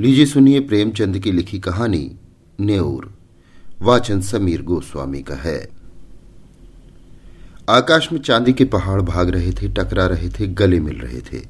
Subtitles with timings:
[0.00, 2.16] लीजिए सुनिए प्रेमचंद की लिखी कहानी,
[2.60, 3.14] नेऊर।
[3.82, 5.68] वाचन समीर गोस्वामी का है।
[7.68, 11.46] आकाश में चांदी के पहाड़ भाग रहे थे, टकरा रहे थे, गले मिल रहे थे।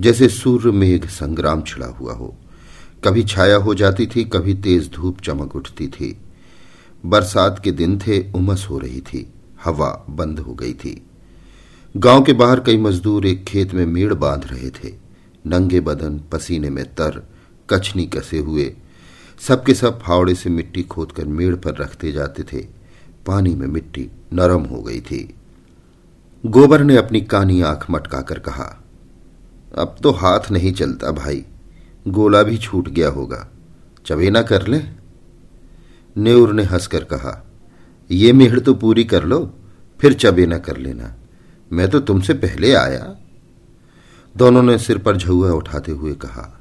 [0.00, 2.36] जैसे सूर्य मेघ संग्राम छिड़ा हुआ हो।
[3.04, 6.18] कभी छाया हो जाती थी, कभी तेज धूप चमक उठती थी।
[7.06, 9.32] बरसात के दिन थे, उमस हो रही थी,
[9.64, 11.02] हवा बंद हो गई थी।
[11.96, 14.94] गाँव के बाहर कई मजदूर एक खेत में मेड़ बाँध रहे थे।
[15.46, 17.37] नंगे बदन, पसीने में तर
[17.70, 18.74] कछनी कसे हुए।
[19.40, 22.66] सबके सब फावड़े से मिट्टी खोदकर मेड़ पर रखते जाते थे।
[23.26, 25.34] पानी में मिट्टी नरम हो गई थी।
[26.46, 28.84] गोबर ने अपनी कानी आँख मटकाकर कहा,
[29.78, 31.44] अब तो हाथ नहीं चलता भाई।
[32.08, 33.48] गोला भी छूट गया होगा।
[34.06, 34.82] चबेना कर ले।
[36.16, 37.46] नेउर ने हंसकर कहा,
[38.10, 39.54] ये मेहड़ तो पूरी कर लो,
[40.00, 41.14] फिर चबेना कर लेना।
[41.72, 43.16] मैं तो तुमसे पहले आया।
[44.36, 46.54] दोनों ने सिर पर झुआ उठाते हुए कहा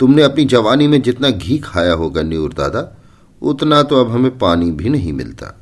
[0.00, 2.96] तुमने अपनी जवानी में जितना घी खाया होगा न्यूर दादा,
[3.42, 5.58] उतना तो अब हमें पानी भी नहीं मिलता।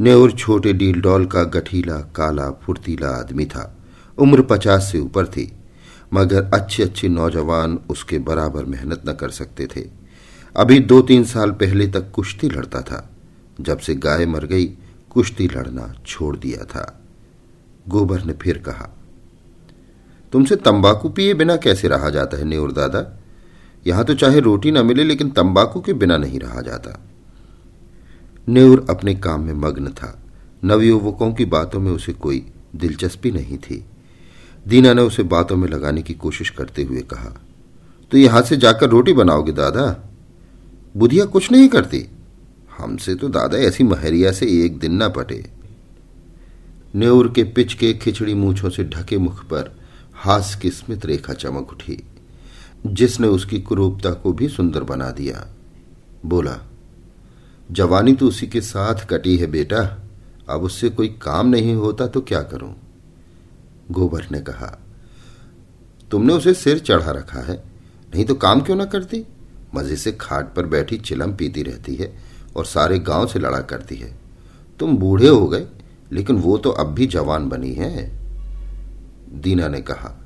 [0.00, 3.78] नेउर छोटे डील डॉल का गठीला, काला, फुर्तीला आदमी था।
[4.18, 5.52] उम्र पचास से ऊपर थी,
[6.12, 9.88] मगर अच्छे अच्छे नौजवान उसके बराबर मेहनत न कर सकते थे।
[10.56, 13.10] अभी दो तीन साल पहले तक कुश्ती लड़ता था।
[13.60, 14.66] जब से गाय मर गई,
[15.10, 17.00] कुश्ती लड़ना छोड़ दिया था।
[17.88, 18.90] गोबर ने फिर कहा
[20.34, 23.00] तुमसे तंबाकू पिए बिना कैसे रहा जाता है नेउर दादा?
[23.86, 26.98] यहाँ तो चाहे रोटी ना मिले, लेकिन तंबाकू के बिना नहीं रहा जाता।
[28.48, 30.18] नेउर अपने काम में मग्न था।
[30.64, 32.44] नवयुवकों की बातों में उसे कोई
[32.76, 33.84] दिलचस्पी नहीं थी।
[34.66, 37.32] दीना ने उसे बातों में लगाने की कोशिश करते हुए कहा
[38.12, 39.86] तो यहाँ से जाकर रोटी बनाओगे दादा?
[40.96, 42.04] बुधिया कुछ नहीं करती।
[42.78, 45.44] हमसे तो दादा ऐसी महरिया से एक दिन ना पटे।
[46.96, 49.72] न्यूर के पिच के खिचड़ी मूछों से ढके मुख पर
[50.24, 52.02] हास की स्मित रेखा चमक उठी।
[52.86, 55.46] जिसने उसकी कुरूपता को भी सुंदर बना दिया।
[56.26, 56.58] बोला,
[57.70, 60.02] जवानी तो उसी के साथ कटी है बेटा।
[60.48, 62.74] अब उससे कोई काम नहीं होता तो क्या करूँ?
[63.90, 64.78] गोबर ने कहा,
[66.10, 67.64] तुमने उसे सिर चढ़ा रखा है।
[68.14, 69.26] नहीं तो काम क्यों ना करती?
[69.74, 72.18] मज़े से खाट पर बैठी चिलम पीती रहती है
[72.56, 74.18] और सारे गाँव से लड़ा करती है।
[74.80, 75.66] तुम बूढ़े हो गए,
[76.12, 78.23] लेकिन वो तो अब भी जवान बनी है।
[79.34, 80.24] दीना ने कहा,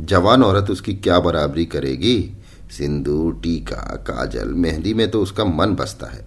[0.00, 2.32] जवान औरत उसकी क्या बराबरी करेगी?
[2.70, 6.26] सिंदूर, टीका, काजल, मेहंदी में तो उसका मन बसता है।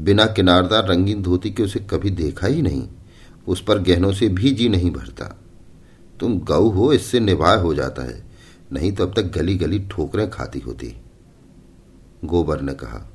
[0.00, 2.88] बिना किनारदार रंगीन धोती के उसे कभी देखा ही नहीं।
[3.48, 5.38] उस पर गहनों से भी जी नहीं भरता।
[6.20, 8.30] तुम गऊ हो, इससे निभाय हो जाता है।
[8.72, 10.94] नहीं तो अब तक गली गली ठोकरें खाती होती।
[12.24, 13.10] गोबर ने कहा,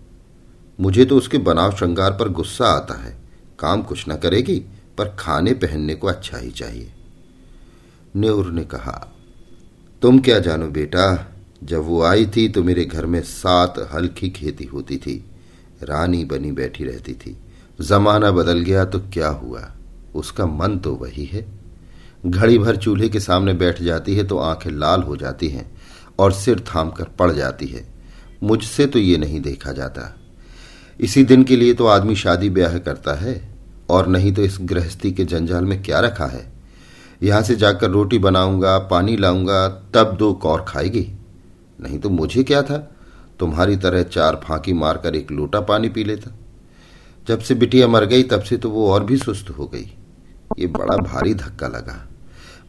[0.79, 3.17] मुझे तो उसके बनाव श्रृंगार पर गुस्सा आता है।
[3.59, 4.65] काम कुछ न करेगी,
[4.97, 6.91] पर खाने पहनने को अच्छा ही चाहिए।
[8.15, 9.13] न्यूर ने कहा,
[10.01, 11.31] तुम क्या जानो बेटा,
[11.63, 15.25] जब वो आई थी तो मेरे घर में सात हल्की खेती होती थी,
[15.83, 17.37] रानी बनी बैठी रहती थी।
[17.81, 19.71] जमाना बदल गया तो क्या हुआ?
[20.15, 21.45] उसका मन तो वही है।
[22.25, 25.75] घड़ी भर चूल्हे के सामने बैठ जाती है तो आँखें लाल हो जाती हैं
[26.19, 27.85] और सिर थाम कर पड़ जाती है।
[28.43, 30.15] मुझसे तो ये नहीं देखा जाता।
[30.99, 33.55] इसी दिन के लिए तो आदमी शादी ब्याह करता है
[33.89, 36.54] और नहीं तो इस गृहस्थी के जंजाल में क्या रखा है?
[37.23, 41.07] यहाँ से जाकर रोटी बनाऊँगा, पानी लाऊँगा, तब दो कौर खाएगी।
[41.81, 42.77] नहीं तो मुझे क्या था?
[43.39, 46.31] तुम्हारी तरह चार फांकी मारकर एक लोटा पानी पी लेता।
[47.27, 49.93] जब से बिटिया मर गई, तब से तो वो और भी सुस्त हो गई।
[50.59, 52.07] ये बड़ा भारी धक्का लगा।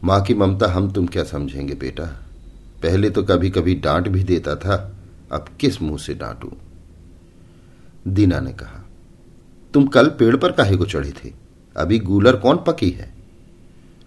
[0.03, 2.05] माँ की ममता हम तुम क्या समझेंगे बेटा?
[2.83, 4.97] पहले तो कभी कभी डांट भी देता था,
[5.31, 6.51] अब किस मुँह से डांटू?
[8.07, 8.85] दीना ने कहा,
[9.73, 11.33] तुम कल पेड़ पर काहे को चढ़े थे?
[11.75, 13.16] अभी गूलर कौन पकी है?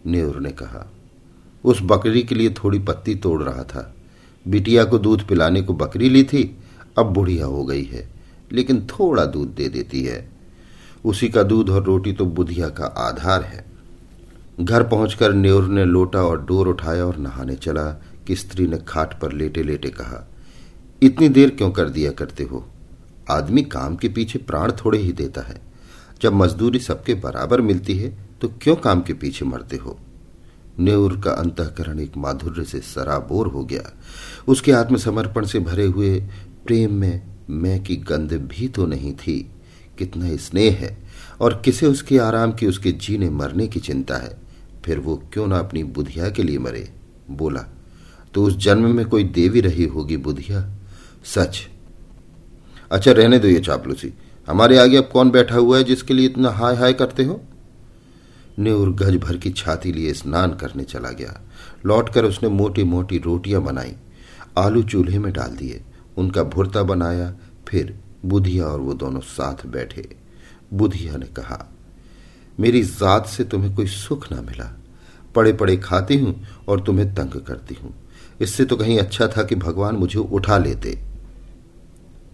[0.07, 0.93] नेवर ने कहा,
[1.65, 3.95] उस बकरी के लिए थोड़ी पत्ती तोड़ रहा था।
[4.49, 6.59] बिटिया को दूध पिलाने को बकरी ली थी,
[6.99, 8.11] अब बुढ़िया हो गई है,
[8.53, 10.31] लेकिन थोड़ा दूध दे देती है।
[11.05, 13.65] उसी का दूध और रोटी तो बुधिया का आधार है।
[14.61, 19.21] घर पहुंचकर न्योर ने लोटा और डोर उठाया और नहाने चला। कि स्त्री ने खाट
[19.21, 20.29] पर लेटे लेटे कहा,
[21.03, 22.69] इतनी देर क्यों कर दिया करते हो?
[23.31, 25.63] आदमी काम के पीछे प्राण थोड़े ही देता है।
[26.23, 30.01] जब मजदूरी सबके बराबर मिलती है तो क्यों काम के पीछे मरते हो?
[30.79, 33.99] नेउर का अंतकरण एक माधुर्य से सराबोर हो गया।
[34.49, 36.21] उसके आत्मसमर्पण से भरे हुए
[36.67, 39.51] प्रेम में मैं की गंध भी तो नहीं थी।
[39.99, 40.99] कितना स्नेह है।
[41.41, 44.39] और किसे उसके आराम की उसके जीने मरने की चिंता है?
[44.85, 46.93] फिर वो क्यों ना अपनी बुधिया के लिए मरे?
[47.31, 47.65] बोला
[48.35, 50.75] तो उस जन्म में कोई देवी रही होगी बुधिया?
[51.25, 51.69] सच.
[52.93, 54.15] अच्छा रहने दो ये चापलूसी।
[54.49, 57.41] हमारे आगे अब कौन बैठा हुआ है जिसके लिए इतना हाय हाय करते हो?
[58.61, 61.41] नेउर गज भर की छाती लिए स्नान करने चला गया।
[61.87, 63.95] लौटकर उसने मोटी मोटी रोटियाँ बनाई,
[64.59, 65.81] आलू चूल्हे में डाल दिए,
[66.17, 67.33] उनका भुरता बनाया,
[67.69, 70.09] फिर बुधिया और वो दोनों साथ बैठे।
[70.73, 71.67] बुधिया ने कहा,
[72.61, 74.71] मेरी जात से तुम्हें कोई सुख ना मिला।
[75.35, 76.35] पड़े पड़े खाती हूँ
[76.69, 77.95] और तुम्हें तंग करती हूँ।
[78.41, 80.99] इससे तो कहीं अच्छा था कि भगवान मुझे उठा लेते।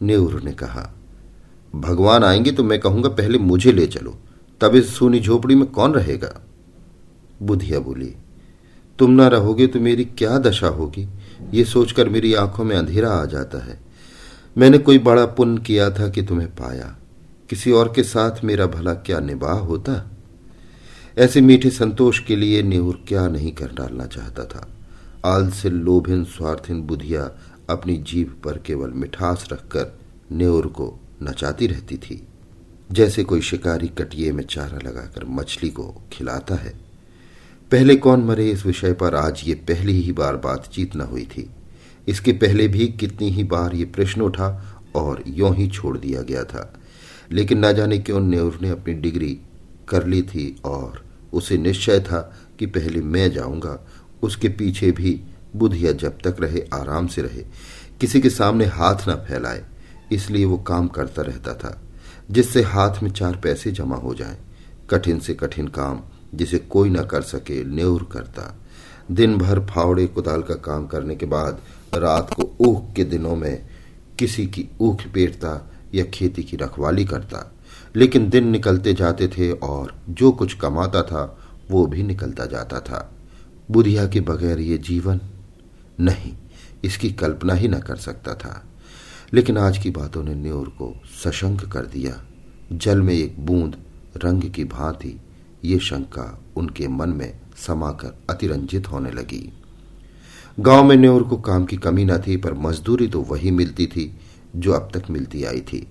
[0.03, 0.91] नेहरू ने कहा,
[1.75, 4.17] भगवान आएँगे तो मैं कहूँगा पहले मुझे ले चलो।
[4.61, 6.47] तब इस सोनी झोपड़ी में कौन रहेगा?
[7.43, 8.15] बुधिया बोली,
[8.99, 11.09] तुम ना रहोगे तो मेरी क्या दशा होगी?
[11.55, 13.81] ये सोचकर मेरी आँखों में अंधेरा आ जाता है।
[14.59, 16.99] मैंने कोई बड़ा पुण्य किया था कि तुम्हें पाया।
[17.51, 20.11] किसी और के साथ मेरा भला क्या निबाह होता?
[21.19, 24.69] ऐसे मीठे संतोष के लिए नेहुर क्या नहीं कर डालना चाहता था?
[25.25, 27.31] आल से लोभिन स्वार्थिन बुधिया
[27.71, 29.99] अपनी जीभ पर केवल मिठास रखकर
[30.33, 32.26] नेहुर को नचाती रहती थी।
[32.93, 36.75] जैसे कोई शिकारी कटिए में चारा लगाकर मछली को खिलाता है।
[37.71, 41.51] पहले कौन मरे इस विषय पर आज ये पहली ही बार बातचीत न हुई थी।
[42.09, 46.45] इसके पहले भी कितनी ही बार ये प्रश्न उठा और यों ही छोड़ दिया गया
[46.45, 46.75] था।
[47.33, 49.41] लेकिन न जाने क्यों नेहरू ने अपनी डिग्री
[49.89, 53.87] कर ली थी और उसे निश्चय था कि पहले मैं जाऊँगा।
[54.23, 55.21] उसके पीछे भी
[55.57, 57.45] बुधिया जब तक रहे, आराम से रहे।
[58.01, 59.65] किसी के सामने हाथ न फैलाए,
[60.13, 61.83] इसलिए वो काम करता रहता था।
[62.31, 64.37] जिससे हाथ में चार पैसे जमा हो जाएँ।
[64.91, 66.01] कठिन से कठिन काम
[66.35, 68.57] जिसे कोई न कर सके न्यूर करता।
[69.11, 71.61] दिन भर फावड़े कुदाल का काम करने के बाद
[71.95, 73.67] रात को ऊख के दिनों में
[74.19, 77.53] किसी की ऊख पेटता या खेती की रखवाली करता।
[77.97, 81.39] लेकिन दिन निकलते जाते थे और जो कुछ कमाता था,
[81.71, 83.13] वो भी निकलता जाता था।
[83.71, 85.21] बुधिया के बगैर ये जीवन
[86.01, 86.33] नहीं,
[86.85, 88.65] इसकी कल्पना ही न कर सकता था।
[89.35, 90.93] लेकिन आज की बातों ने न्योर को
[91.25, 92.21] सशंक कर दिया।
[92.73, 93.77] जल में एक बूंद,
[94.25, 95.21] रंग की भांति
[95.65, 97.33] ये शंका उनके मन में
[97.67, 99.53] समाकर अतिरंजित होने लगी।
[100.61, 104.17] गाँव में न्योर को काम की कमी न थी, पर मजदूरी तो वही मिलती थी
[104.57, 105.87] जो अब तक मिलती आई थी।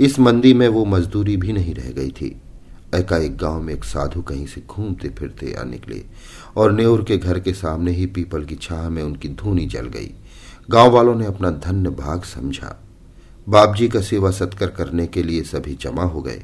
[0.00, 2.36] इस मंदी में वो मजदूरी भी नहीं रह गई थी।
[2.94, 6.02] एकाएक गाँव में एक साधु कहीं से घूमते फिरते आ निकले,
[6.56, 10.10] और न्योर के घर के सामने ही पीपल की छाह में उनकी धूनी जल गई।
[10.70, 12.82] गाँव वालों ने अपना धन्य भाग समझा।
[13.48, 16.42] बाबजी का सेवा सत्कर करने के लिए सभी जमा हो गए।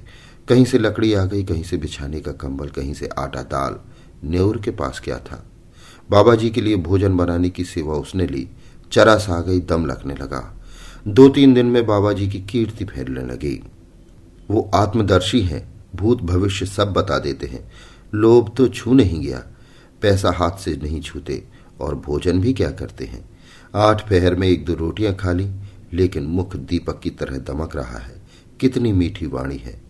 [0.48, 3.76] कहीं से लकड़ी आ गई, कहीं से बिछाने का कंबल, कहीं से आटा दाल
[4.24, 5.46] न्योर के पास क्या था?
[6.10, 8.48] बाबा जी के लिए भोजन बनाने की सेवा उसने ली।
[8.92, 10.56] चरा सा गई, दम लगने लगा।
[11.08, 13.62] दो तीन दिन में बाबा जी की कीर्ति फैलने लगी।
[14.50, 17.72] वो आत्मदर्शी हैं, भूत भविष्य सब बता देते हैं।
[18.14, 19.42] लोभ तो छू नहीं गया,
[20.02, 21.44] पैसा हाथ से नहीं छूते,
[21.80, 23.35] और भोजन भी क्या करते हैं?
[23.76, 25.50] आठ पहर में एक दो रोटियाँ खा ली,
[25.92, 28.22] लेकिन मुख दीपक की तरह दमक रहा है।
[28.60, 29.80] कितनी मीठी वाणी है।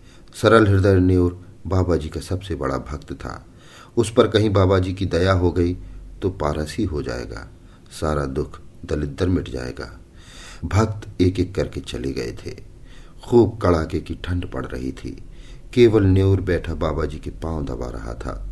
[0.41, 3.45] सरल हृदय न्योर बाबा जी का सबसे बड़ा भक्त था।
[3.97, 5.73] उस पर कहीं बाबा जी की दया हो गई
[6.21, 7.47] तो पारस ही हो जाएगा।
[8.01, 9.99] सारा दुख दलिद्र मिट जाएगा।
[10.65, 12.55] भक्त एक एक करके चले गए थे।
[13.23, 15.23] खूब कड़ाके की ठंड पड़ रही थी।
[15.73, 18.47] केवल न्योर बैठा बाबा जी के पाँव दबा रहा था।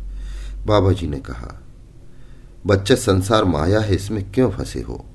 [0.66, 1.62] बाबा जी ने कहा,
[2.66, 5.06] बच्चा संसार माया है, इसमें क्यों फंसे हो?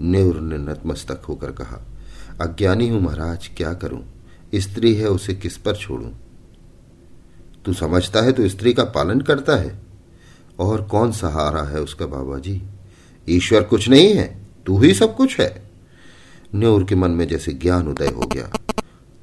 [0.00, 1.86] नेवर ने नतमस्तक होकर कहा,
[2.40, 4.04] अज्ञानी हूँ महाराज, क्या करूँ?
[4.54, 6.10] स्त्री है, उसे किस पर छोड़ूं?
[7.64, 9.78] तू समझता है तो स्त्री का पालन करता है?
[10.58, 12.62] और कौन सहारा है उसका बाबा जी
[13.28, 15.70] ईश्वर कुछ नहीं है, तू ही सब कुछ है।
[16.54, 18.50] न्यूर के मन में जैसे ज्ञान उदय हो गया।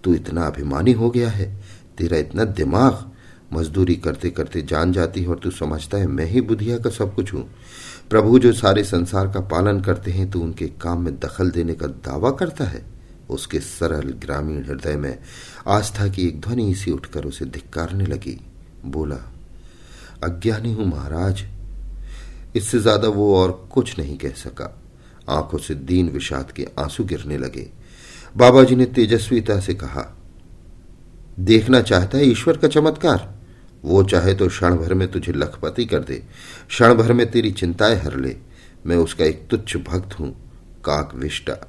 [0.04, 1.62] तू इतना अभिमानी हो गया है,
[1.98, 3.12] तेरा इतना दिमाग,
[3.54, 7.16] मजदूरी करते करते जान जाती है और तू समझता है, मैं ही बुधिया का सब
[7.16, 7.50] कुछ हूँ।
[8.12, 11.88] प्रभु जो सारे संसार का पालन करते हैं तो उनके काम में दखल देने का
[11.88, 12.84] दावा करता है।
[13.30, 15.18] उसके सरल ग्रामीण हृदय में
[15.68, 18.38] आस्था की एक ध्वनि सी उठकर उसे धिक्कारने लगी।
[18.86, 19.20] बोला,
[20.24, 21.44] अज्ञानी हूँ महाराज।
[22.56, 24.76] इससे ज़्यादा वो और कुछ नहीं कह सका।
[25.30, 27.68] आँखों से दीन विषाद के आँसू गिरने लगे।
[28.36, 30.06] बाबा जी ने तेजस्वीता से कहा,
[31.40, 33.30] देखना चाहता है ईश्वर का चमत्कार।
[33.86, 36.24] वो चाहे तो क्षण भर में तुझे लखपति कर दे,
[36.68, 38.36] क्षण भर में तेरी चिंताएँ हर ले।
[38.86, 40.52] मैं उसका एक तुच्छ भक्त हूँ
[40.86, 41.68] काक विष्टा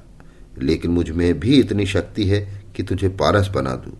[0.61, 3.91] लेकिन मुझमें भी इतनी शक्ति है कि तुझे पारस बना दू।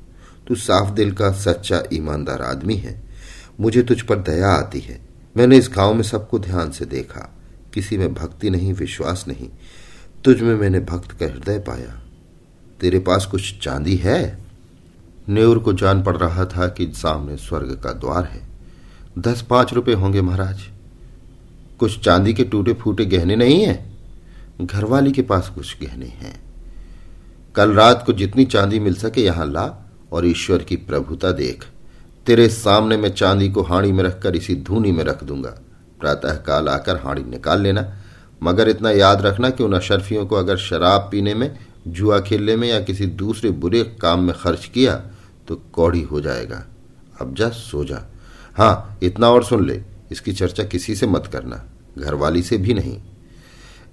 [0.47, 3.03] तू साफ़ दिल का सच्चा ईमानदार आदमी है।
[3.59, 5.01] मुझे तुझ पर दया आती है।
[5.37, 7.35] मैंने इस गाँव में सबको ध्यान से देखा।
[7.73, 9.49] किसी में भक्ति नहीं, विश्वास नहीं।
[10.23, 12.03] तुझ में मैंने भक्त का हृदय पाया।
[12.81, 14.42] तेरे पास कुछ चांदी है?
[15.29, 18.47] नेउर को जान पड़ रहा था कि सामने स्वर्ग का द्वार है।
[19.19, 20.61] दस पाँच रुपए होंगे महाराज।
[21.79, 23.93] कुछ चांदी के टूटे फूटे गहने नहीं है?
[24.61, 26.43] घरवाली के पास कुछ गहने हैं।
[27.55, 31.65] कल रात को जितनी चांदी मिल सके यहाँ ला और ईश्वर की प्रभुता देख।
[32.25, 35.59] तेरे सामने मैं चांदी को हाड़ी में रखकर इसी धूनी में रख दूँगा।
[35.99, 37.95] प्रातः काल आकर हाड़ी निकाल लेना।
[38.43, 42.69] मगर इतना याद रखना कि उन अशरफियों को अगर शराब पीने में, जुआ खेलने में
[42.69, 45.03] या किसी दूसरे बुरे काम में खर्च किया
[45.47, 46.65] तो कौड़ी हो जाएगा।
[47.21, 48.03] अब जा, सो जा।
[48.55, 49.81] हाँ इतना और सुन ले।
[50.11, 51.65] इसकी चर्चा किसी से मत करना।
[51.97, 53.01] घरवाली से भी नहीं।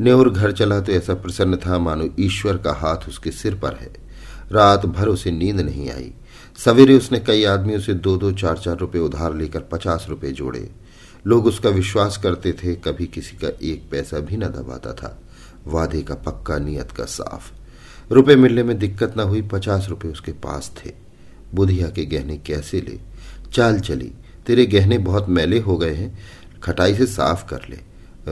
[0.00, 3.94] नेवर घर चला तो ऐसा प्रसन्न था मानो ईश्वर का हाथ उसके सिर पर है।
[4.52, 6.12] रात भर उसे नींद नहीं आई।
[6.58, 10.70] सवेरे उसने कई आदमियों से दो दो, चार चार रुपए उधार लेकर पचास रुपए जोड़े।
[11.26, 15.20] लोग उसका विश्वास करते थे, कभी किसी का एक पैसा भी न दबाता था।
[15.66, 17.52] वादे का पक्का नियत का साफ़।
[18.12, 21.09] रुपए मिलने में दिक्कत न हुई, पचास रुपए उसके पास थे।
[21.54, 23.00] बुधिया के गहने कैसे ले?
[23.52, 24.12] चाल चली।
[24.46, 26.18] तेरे गहने बहुत मैले हो गए हैं,
[26.62, 27.78] खटाई से साफ़ कर ले।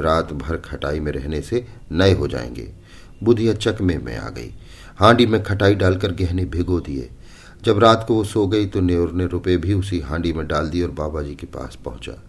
[0.01, 2.73] रात भर खटाई में रहने से नए हो जाएँगे।
[3.23, 4.53] बुधिया चकमे में आ गई।
[4.97, 7.11] हांडी में खटाई डालकर गहने भिगो दिए।
[7.65, 10.69] जब रात को वो सो गई तो नेवर ने रुपए भी उसी हांडी में डाल
[10.69, 12.25] दिए और बाबा जी के पास पहुँचा।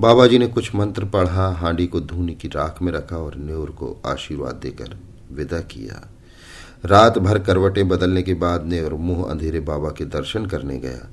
[0.00, 3.70] बाबा जी ने कुछ मंत्र पढ़ा, हांडी को धूनी की राख में रखा और नेवर
[3.70, 4.98] को आशीर्वाद देकर
[5.32, 6.17] विदा किया।
[6.84, 11.10] रात भर करवटें बदलने के बाद नेवर मुँह अंधेरे बाबा के दर्शन करने गया।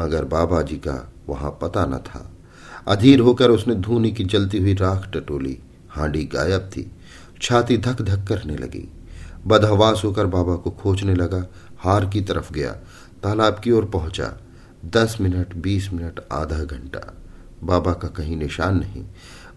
[0.00, 2.30] मगर बाबा जी का वहाँ पता न था।
[2.88, 5.58] अधीर होकर उसने धूनी की जलती हुई राख टटोली।
[5.90, 6.90] हांडी गायब थी।
[7.42, 8.92] छाती धक धक करने लगी।
[9.46, 11.46] बदहवास होकर बाबा को खोजने लगा।
[11.78, 12.72] हार की तरफ़ गया।
[13.22, 14.36] तालाब की ओर पहुँचा।
[14.86, 17.16] दस मिनट, बीस मिनट, आधा घंटा।
[17.64, 19.04] बाबा का कहीं निशान नहीं।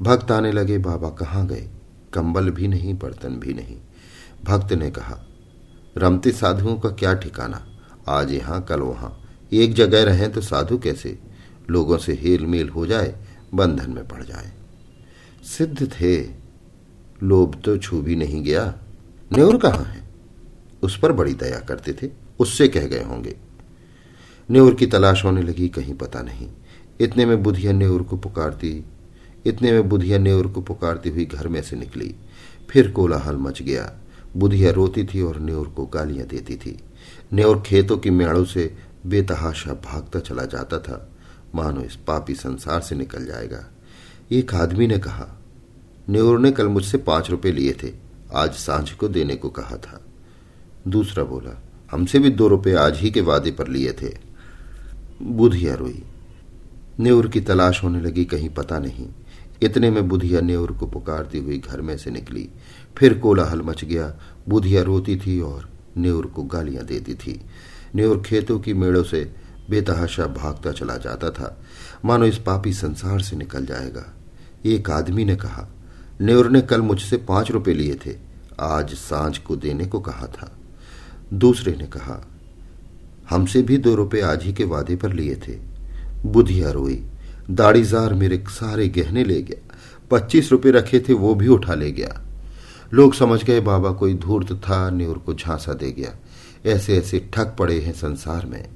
[0.01, 1.69] भक्त आने लगे। बाबा कहाँ गए?
[2.13, 3.77] कंबल भी नहीं, बर्तन भी नहीं।
[4.43, 5.27] भक्त ने कहा
[5.97, 7.67] रमते साधुओं का क्या ठिकाना?
[8.07, 9.21] आज यहाँ, कल वहाँ।
[9.53, 11.19] एक जगह रहें तो साधु कैसे?
[11.69, 13.15] लोगों से हेल मेल हो जाए,
[13.53, 14.51] बंधन में पड़ जाए।
[15.43, 16.27] सिद्ध थे।
[17.23, 18.73] लोभ तो छू भी नहीं गया।
[19.33, 20.09] न्योर कहाँ है?
[20.83, 22.09] उस पर बड़ी दया करते थे।
[22.39, 23.35] उससे कह गए होंगे।
[24.51, 26.49] न्योर की तलाश होने लगी, कहीं पता नहीं।
[27.01, 28.85] इतने में बुधिया न्योर को पुकारती,
[29.45, 32.15] इतने में बुधिया न्योर को पुकारती हुई घर में से निकली।
[32.69, 33.99] फिर कोलाहल मच गया।
[34.37, 36.79] बुधिया रोती थी और न्योर को गालियाँ देती थी।
[37.33, 41.09] न्योर खेतों की मेड़ों से बेतहाशा भागता चला जाता था।
[41.55, 43.69] मानो इस पापी संसार से निकल जाएगा।
[44.31, 45.41] एक आदमी ने कहा
[46.09, 47.91] न्योर ने कल मुझसे पाँच रुपए लिए थे।
[48.35, 50.05] आज साँझ को देने को कहा था।
[50.87, 54.17] दूसरा बोला, हमसे भी दो रुपए आज ही के वादे पर लिए थे।
[55.21, 56.03] बुधिया रोई।
[56.99, 59.07] नेउर की तलाश होने लगी, कहीं पता नहीं।
[59.61, 62.49] इतने में बुधिया नेउर को पुकारती हुई घर में से निकली।
[62.97, 64.13] फिर कोलाहल मच गया।
[64.49, 67.41] बुधिया रोती थी और नेउर को गालियाँ देती थी।
[67.95, 69.31] नेउर खेतों की मेड़ों से
[69.69, 71.61] बेतहाशा भागता चला जाता था।
[72.05, 74.13] मानो इस पापी संसार से निकल जाएगा।
[74.65, 75.67] एक आदमी ने कहा,
[76.21, 78.15] नेउर ने कल मुझसे पाँच रुपए लिए थे।
[78.59, 80.57] आज साँझ को देने को कहा था।
[81.33, 82.27] दूसरे ने कहा,
[83.29, 85.59] हमसे भी दो रुपए आज ही के वादे पर लिए थे।
[86.25, 87.05] बुधिया रोई,
[87.51, 89.75] दाढ़ीजार मेरे सारे गहने ले गया।
[90.11, 92.22] पच्चीस रुपए रखे थे, वो भी उठा ले गया।
[92.93, 96.15] लोग समझ गए बाबा कोई धूर्त था, न्यूर को झांसा दे गया।
[96.65, 98.69] ऐसे ऐसे ठग पड़े हैं संसार में।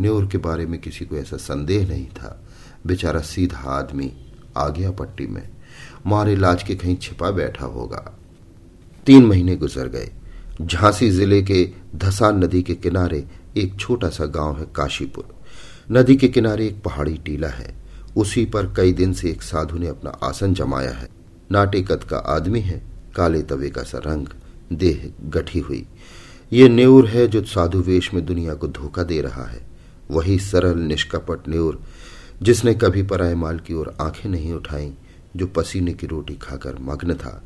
[0.00, 2.44] न्यूर के बारे में किसी को ऐसा संदेह नहीं था।
[2.86, 4.12] बेचारा सीधा आदमी
[4.56, 5.48] आ गया पट्टी में।
[6.06, 8.18] मारे लाज के कहीं छिपा बैठा होगा।
[9.06, 10.12] तीन महीने गुजर गए।
[10.62, 15.34] झांसी ज़िले के धसान नदी के किनारे एक छोटा सा गाँव है काशीपुर।
[15.92, 17.74] नदी के किनारे एक पहाड़ी टीला है।
[18.16, 21.08] उसी पर कई दिन से एक साधु ने अपना आसन जमाया है।
[21.52, 24.26] नाटे कद का आदमी है। काले तवे का सा रंग,
[24.72, 25.86] देह गठी हुई।
[26.52, 29.66] ये न्यूर है जो साधु वेश में दुनिया को धोखा दे रहा है।
[30.10, 31.82] वही सरल, निष्कपट न्यूर
[32.42, 34.92] जिसने कभी पराय माल की ओर आँखें नहीं उठाई,
[35.36, 37.42] जो पसीने की रोटी खाकर मग्न था।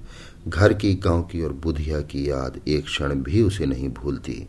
[0.48, 4.46] घर की गाँव की और बुधिया की याद एक क्षण भी उसे नहीं भूलती।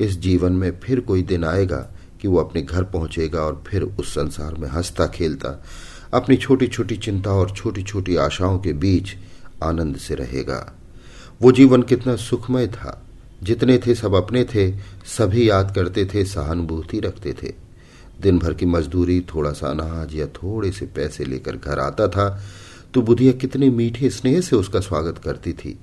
[0.00, 4.14] इस जीवन में फिर कोई दिन आएगा कि वो अपने घर पहुंचेगा और फिर उस
[4.14, 5.64] संसार में हंसता खेलता।
[6.14, 9.14] अपनी छोटी छोटी चिंता और छोटी छोटी आशाओं के बीच
[9.62, 10.74] आनंद से रहेगा।
[11.42, 13.06] वो जीवन कितना सुखमय था।
[13.42, 14.72] जितने थे सब अपने थे,
[15.04, 17.52] सभी याद करते थे, सहानुभूति रखते थे।
[18.20, 22.42] दिन भर की मजदूरी थोड़ा सा अनाज या थोड़े से पैसे लेकर घर आता था
[22.94, 25.78] तो बुधिया कितने मीठे स्नेह से उसका स्वागत करती थी।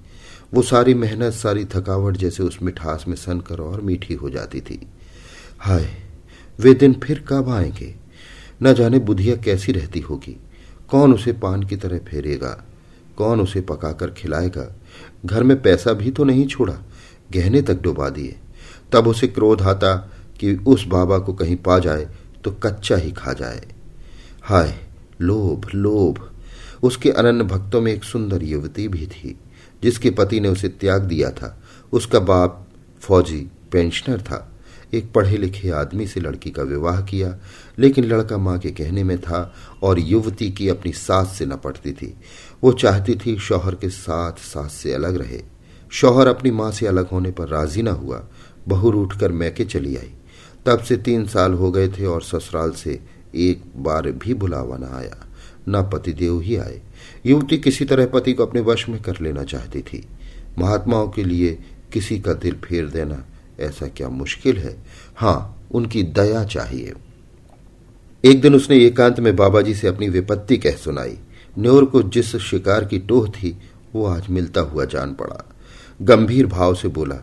[0.54, 4.88] वो सारी मेहनत, सारी थकावट जैसे उस मिठास में सनकर और मीठी हो जाती थी।
[5.60, 5.90] हाय,
[6.60, 7.96] वे दिन फिर कब आएँगे?
[8.64, 10.38] न जाने बुधिया कैसी रहती होगी।
[10.90, 12.67] कौन उसे पान की तरह फेरेगा?
[13.18, 14.76] कौन उसे पकाकर खिलाएगा?
[15.26, 16.74] घर में पैसा भी तो नहीं छोड़ा।
[17.32, 18.36] गहने तक डुबा दिए।
[18.92, 19.96] तब उसे क्रोध आता
[20.40, 22.08] कि उस बाबा को कहीं पा जाए
[22.44, 23.68] तो कच्चा ही खा जाए।
[24.42, 24.80] हाय,
[25.22, 26.32] लोभ लोभ।
[26.84, 29.40] उसके अनन्य भक्तों में एक सुंदर युवती भी थी,
[29.84, 32.68] जिसके पति ने उसे त्याग दिया था। उसका बाप
[33.02, 34.57] फौजी पेंशनर था।
[34.94, 37.38] एक पढ़े लिखे आदमी से लड़की का विवाह किया,
[37.79, 41.91] लेकिन लड़का माँ के कहने में था और युवती की अपनी सास से न पटती
[41.91, 42.17] थी।
[42.63, 45.41] वो चाहती थी शौहर के साथ सास से अलग रहे।
[45.91, 48.27] शौहर अपनी माँ से अलग होने पर राज़ी न हुआ।
[48.67, 50.12] बहुर उठकर मैके चली आई।
[50.65, 53.00] तब से तीन साल हो गए थे और ससुराल से
[53.36, 55.27] एक बार भी बुलावा न आया।
[55.70, 56.82] न पतिदेव ही आए।
[57.25, 60.08] युवती किसी तरह पति को अपने वश में कर लेना चाहती थी।
[60.60, 61.60] महात्माओं के लिए
[61.94, 63.25] किसी का दिल फेर देना
[63.60, 64.84] ऐसा क्या मुश्किल है?
[65.16, 66.94] हाँ उनकी दया चाहिए।
[68.26, 71.18] एक दिन उसने एकांत में बाबा जी से अपनी विपत्ति कह सुनाई।
[71.60, 73.58] न्योर को जिस शिकार की टोह थी,
[73.94, 75.56] वो आज मिलता हुआ जान पड़ा।
[76.02, 77.16] गंभीर भाव से बोला,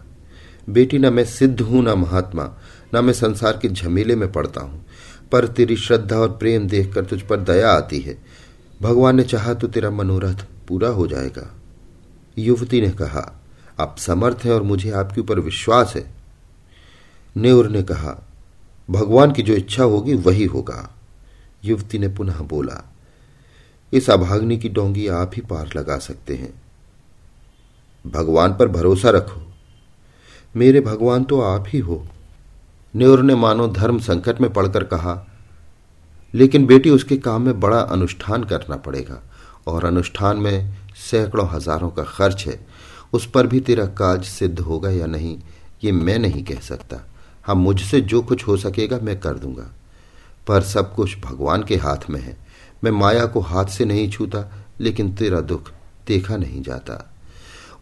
[0.70, 2.56] बेटी, ना मैं सिद्ध हूँ, ना महात्मा,
[2.94, 4.86] ना मैं संसार के झमेले में पड़ता हूँ।
[5.32, 8.18] पर तेरी श्रद्धा और प्रेम देखकर तुझ पर दया आती है।
[8.82, 11.54] भगवान ने चाहा तो तेरा मनोरथ पूरा हो जाएगा।
[12.38, 13.40] युवती ने कहा,
[13.80, 16.13] आप समर्थ हैं और मुझे आपके ऊपर विश्वास है।
[17.36, 18.26] नेवर ने कहा,
[18.90, 20.90] भगवान की जो इच्छा होगी वही होगा।
[21.64, 22.82] युवती ने पुनः बोला,
[23.92, 26.52] इस अभाग्नि की डोंगी आप ही पार लगा सकते हैं।
[28.04, 29.40] भगवान पर भरोसा रखो।
[30.56, 32.06] मेरे भगवान तो आप ही हो।
[32.94, 35.26] न्योर ने मानो धर्म संकट में पड़कर कहा,
[36.34, 39.22] लेकिन बेटी, उसके काम में बड़ा अनुष्ठान करना पड़ेगा,
[39.66, 42.66] और अनुष्ठान में सैकड़ों हज़ारों का खर्च है।
[43.12, 45.38] उस पर भी तेरा काज सिद्ध होगा या नहीं,
[45.84, 46.96] ये मैं नहीं कह सकता।
[47.44, 49.74] हाँ मुझसे जो कुछ हो सकेगा मैं कर दूँगा।
[50.46, 52.36] पर सब कुछ भगवान के हाथ में है।
[52.84, 55.70] मैं माया को हाथ से नहीं छूता, लेकिन तेरा दुख
[56.06, 57.14] देखा नहीं जाता।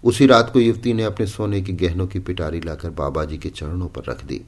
[0.05, 3.49] उसी रात को युवती ने अपने सोने की गहनों की पिटारी लाकर बाबा जी के
[3.49, 4.41] चरणों पर रख दी।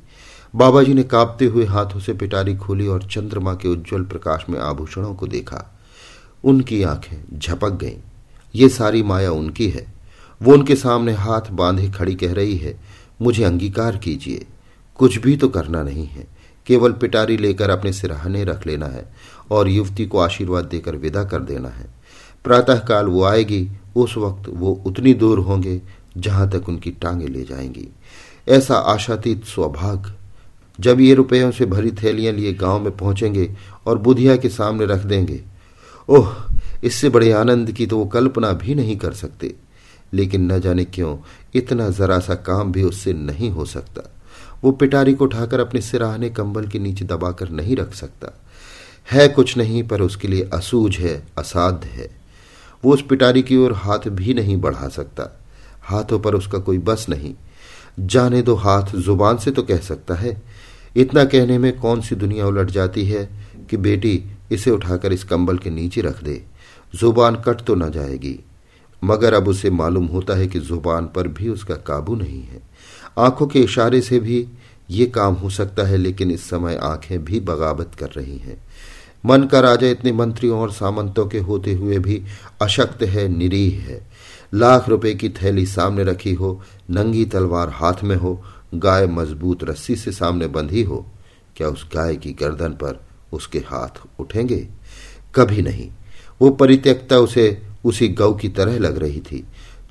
[0.56, 4.60] बाबा जी ने कांपते हुए हाथों से पिटारी खोली और चंद्रमा के उज्जवल प्रकाश में
[4.60, 5.78] आभूषणों को देखा।
[6.44, 7.96] उनकी आँखें झपक गईं।
[8.54, 9.94] ये सारी माया उनकी है।
[10.42, 12.80] वो उनके सामने हाथ बांधे खड़ी कह रही है,
[13.22, 14.46] मुझे अंगीकार कीजिए।
[14.98, 16.26] कुछ भी तो करना नहीं है।
[16.66, 19.12] केवल पिटारी लेकर अपने सिराहने रख लेना है
[19.50, 21.86] और युवती को आशीर्वाद देकर विदा कर देना है।
[22.44, 25.82] प्रातःकाल वो आएगी, उस वक्त वो उतनी दूर होंगे
[26.16, 27.88] जहाँ तक उनकी टांगे ले जाएँगी।
[28.48, 30.12] ऐसा आशातीत स्वभाग
[30.80, 35.00] जब ये रुपयों से भरी थैलियाँ लिए गाँव में पहुँचेंगे और बुधिया के सामने रख
[35.00, 35.42] देंगे,
[36.08, 36.34] ओह,
[36.84, 39.54] इससे बड़े आनंद की तो वो कल्पना भी नहीं कर सकते।
[40.12, 41.16] लेकिन न जाने क्यों,
[41.54, 44.10] इतना जरा सा काम भी उससे नहीं हो सकता।
[44.64, 48.40] वो पिटारी को उठाकर अपने सिराहने कंबल के नीचे दबाकर नहीं रख सकता।
[49.12, 52.10] है कुछ नहीं, पर उसके लिए असूझ है, असाध्य है।
[52.84, 55.40] वो उस पिटारी की ओर हाथ भी नहीं बढ़ा सकता।
[55.82, 57.34] हाथों पर उसका कोई बस नहीं।
[58.00, 60.42] जाने दो हाथ, ज़ुबान से तो कह सकता है।
[60.96, 63.30] इतना कहने में कौन सी दुनिया उलट जाती है
[63.70, 66.44] कि बेटी, इसे उठाकर इस कंबल के नीचे रख दे।
[66.96, 68.40] ज़ुबान कट तो न जाएगी।
[69.04, 72.73] मगर अब उसे मालूम होता है कि ज़ुबान पर भी उसका काबू नहीं है।
[73.18, 74.48] आँखों के इशारे से भी
[74.90, 78.64] ये काम हो सकता है, लेकिन इस समय आँखें भी बगावत कर रही हैं।
[79.26, 82.22] मन का राजा इतने मंत्रियों और सामंतों के होते हुए भी
[82.62, 84.06] अशक्त है, निरीह है।
[84.54, 88.42] लाख रुपए की थैली सामने रखी हो, नंगी तलवार हाथ में हो,
[88.74, 91.06] गाय मज़बूत रस्सी से सामने बंधी हो,
[91.56, 93.00] क्या उस गाय की गर्दन पर
[93.32, 94.68] उसके हाथ उठेंगे?
[95.34, 95.90] कभी नहीं।
[96.42, 99.44] वो परित्यक्ता उसे, उसी गौ की तरह लग रही थी।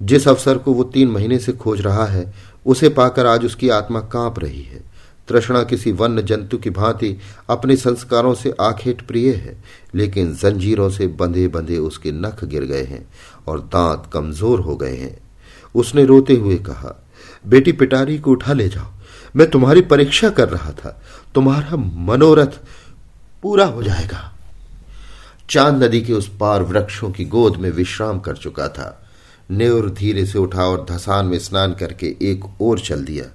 [0.04, 2.34] जिस अवसर को वो तीन महीने से खोज रहा है,
[2.66, 4.82] उसे पाकर आज उसकी आत्मा काँप रही है।
[5.28, 7.18] तृष्णा किसी वन्य जंतु की भांति
[7.50, 9.56] अपने संस्कारों से आखेट प्रिय है,
[9.96, 13.06] लेकिन जंजीरों से बंधे बंधे उसके नख गिर गए हैं
[13.48, 15.18] और दांत कमज़ोर हो गए हैं।
[15.76, 16.96] उसने रोते हुए कहा,
[17.48, 18.88] बेटी पिटारी को उठा ले जाओ,
[19.36, 21.02] मैं तुम्हारी परीक्षा कर रहा था,
[21.36, 22.60] तुम्हारा मनोरथ
[23.44, 24.30] पूरा हो जाएगा।
[25.50, 29.03] चाँद नदी के उस पार वृक्षों की गोद में विश्राम कर चुका था।
[29.52, 33.26] नेवर धीरे से उठा और धसान में स्नान करके एक ओर चल दिया।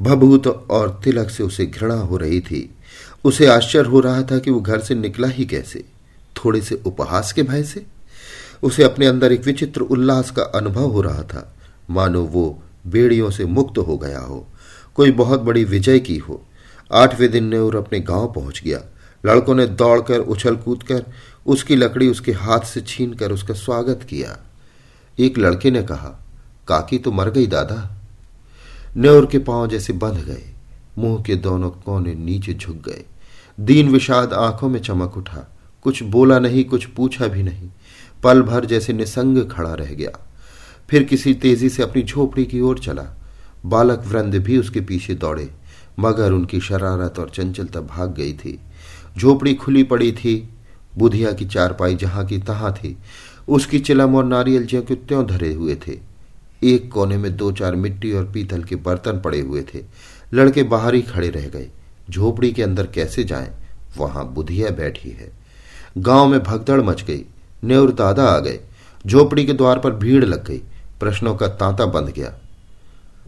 [0.00, 2.70] भभूत और तिलक से उसे घृणा हो रही थी।
[3.24, 5.84] उसे आश्चर्य हो रहा था कि वो घर से निकला ही कैसे?
[6.36, 7.86] थोड़े से उपहास के भय से?
[8.62, 11.54] उसे अपने अंदर एक विचित्र उल्लास का अनुभव हो रहा था।
[11.90, 14.46] मानो वो बेड़ियों से मुक्त हो गया हो।
[14.94, 16.46] कोई बहुत बड़ी विजय की हो।
[16.92, 18.80] आठवें दिन नेवर अपने गाँव पहुँच गया।
[19.26, 21.04] लड़कों ने दौड़कर उछल कूद कर,
[21.46, 24.38] उसकी लकड़ी उसके हाथ से छीन कर उसका स्वागत किया।
[25.18, 26.24] एक लड़के ने कहा,
[26.68, 28.02] काकी तो मर गई, दादा।
[28.96, 30.54] न्योर के पाँव जैसे बंध गए।
[30.98, 33.04] मुँह के दोनों कोने नीचे झुक गए।
[33.60, 37.68] दीन विषाद आँखों में चमक उठा। कुछ बोला नहीं, कुछ पूछा भी नहीं।
[38.22, 40.26] पल भर जैसे निसंग खड़ा रह गया।
[40.90, 43.20] फिर किसी तेज़ी से अपनी झोपड़ी की ओर चला।
[43.66, 45.50] बालक वृंद भी उसके पीछे दौड़े,
[45.98, 48.60] मगर उनकी शरारत और चंचलता भाग गई थी।
[49.18, 50.48] झोपड़ी खुली पड़ी थी।
[50.98, 52.96] बुधिया की चारपाई जहाँ की तहां थी
[53.48, 56.14] उसकी चिलम और नारियल ज्यों के त्यों धरे हुए थे।
[56.62, 59.84] एक कोने में दो चार मिट्टी और पीतल के बर्तन पड़े हुए थे।
[60.34, 61.70] लड़के बाहर ही खड़े रह गए।
[62.10, 63.54] झोपड़ी के अंदर कैसे जाएँ?
[63.98, 65.32] वहाँ बुधिया बैठी है।
[65.98, 67.24] गाँव में भगदड़ मच गई।
[67.64, 68.60] नेवर दादा आ गए।
[69.06, 70.62] झोपड़ी के द्वार पर भीड़ लग गई।
[71.00, 72.34] प्रश्नों का तांता बंध गया।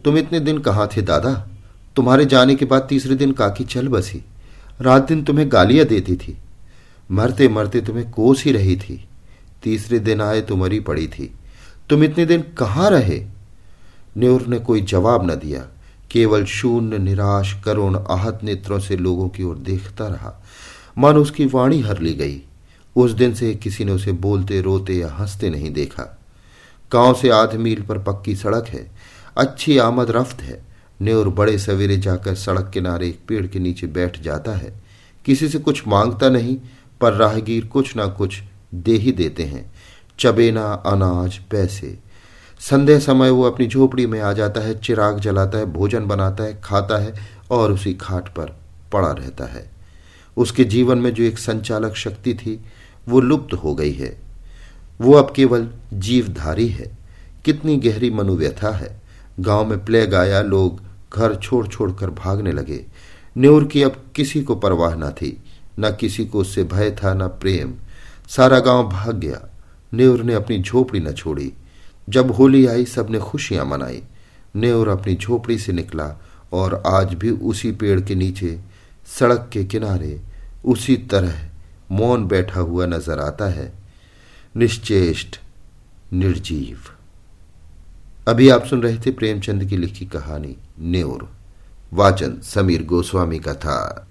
[0.05, 1.47] तुम इतने दिन कहाँ थे दादा?
[1.95, 4.23] तुम्हारे जाने के बाद तीसरे दिन काकी चल बसी।
[4.81, 6.37] रात दिन तुम्हें गालियाँ देती थी।
[7.11, 9.07] मरते मरते तुम्हें कोस ही रही थी।
[9.67, 11.33] तीसरे दिन आए तो मरी पड़ी थी।
[11.89, 13.25] तुम इतने दिन कहाँ रहे?
[14.17, 15.67] न्यूर ने कोई जवाब न दिया।
[16.11, 20.43] केवल शून्य निराश, करुण, आहत नेत्रों से लोगों की ओर देखता रहा।
[20.97, 22.41] मन उसकी वाणी हर ली गई।
[22.95, 26.19] उस दिन से किसी ने उसे बोलते, रोते या हँसते नहीं देखा।
[26.93, 28.91] गाँव से आध मील पर पक्की सड़क है।
[29.37, 30.65] अच्छी आमद रफ्त है।
[31.01, 34.81] न्योर बड़े सवेरे जाकर सड़क किनारे एक पेड़ के नीचे बैठ जाता है।
[35.25, 36.57] किसी से कुछ माँगता नहीं,
[37.01, 38.41] पर राहगीर कुछ ना कुछ
[38.73, 39.71] दे ही देते हैं।
[40.19, 41.99] चबेना अनाज पैसे।
[42.59, 46.61] संध्या समय वो अपनी झोपड़ी में आ जाता है, चिराग जलाता है, भोजन बनाता है,
[46.63, 47.13] खाता है
[47.51, 48.59] और उसी खाट पर
[48.91, 49.71] पड़ा रहता है।
[50.37, 52.61] उसके जीवन में जो एक संचालक शक्ति थी,
[53.09, 54.19] वो लुप्त हो गई है।
[55.01, 56.97] वो अब केवल जीवधारी है।
[57.45, 59.01] कितनी गहरी मनोव्यथा है।
[59.39, 60.81] गाँव में प्लेग आया, लोग
[61.15, 62.85] घर छोड़ छोड़कर भागने लगे।
[63.37, 65.43] न्यूर की अब किसी को परवाह न थी,
[65.79, 67.73] न किसी को उससे भय था, न प्रेम।
[68.27, 69.49] सारा गाँव भाग गया।
[69.93, 71.53] न्यूर ने अपनी झोपड़ी न छोड़ी।
[72.09, 74.03] जब होली आई, सबने खुशियाँ मनाई।
[74.55, 76.21] नेवर अपनी झोपड़ी से निकला
[76.53, 78.59] और आज भी उसी पेड़ के नीचे,
[79.19, 80.21] सड़क के किनारे,
[80.65, 81.49] उसी तरह
[81.91, 83.73] मौन बैठा हुआ नज़र आता है।
[84.57, 85.39] निश्चेष्ट,
[86.13, 86.79] निर्जीव।
[88.27, 91.29] अभी आप सुन रहे थे प्रेमचंद की लिखी कहानी, नेवर।
[91.93, 94.06] वाचन समीर गोस्वामी का था।